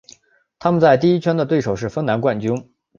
[0.57, 2.71] 他们在第一圈的对手是芬兰冠军。